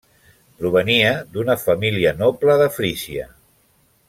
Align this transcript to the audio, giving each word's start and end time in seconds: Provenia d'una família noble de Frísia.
Provenia 0.61 1.11
d'una 1.35 1.57
família 1.67 2.17
noble 2.25 2.57
de 2.63 2.69
Frísia. 2.79 3.29